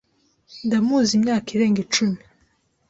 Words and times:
Ndamuzi 0.65 1.11
imyaka 1.19 1.47
irenga 1.55 1.79
icumi. 1.85 2.19